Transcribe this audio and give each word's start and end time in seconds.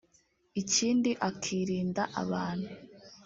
Ikindi 0.61 1.11
akirinda 1.29 2.03
abantu 2.21 2.71